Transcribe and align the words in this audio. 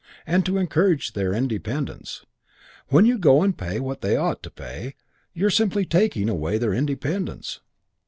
And 0.25 0.43
to 0.47 0.57
encourage 0.57 1.13
their 1.13 1.31
independence. 1.31 2.25
When 2.87 3.05
you 3.05 3.19
go 3.19 3.43
and 3.43 3.55
pay 3.55 3.79
what 3.79 4.01
they 4.01 4.15
ought 4.17 4.41
to 4.41 4.49
pay, 4.49 4.95
you're 5.31 5.51
simply 5.51 5.85
taking 5.85 6.27
away 6.27 6.57
their 6.57 6.73
independence." 6.73 7.59